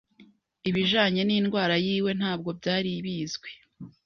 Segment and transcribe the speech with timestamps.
[0.69, 3.51] ibijanye n'indwara yiwe ntabwo byari bizwi